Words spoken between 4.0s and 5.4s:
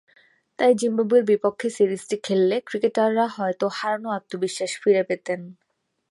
আত্মবিশ্বাস ফিরে পেতেন।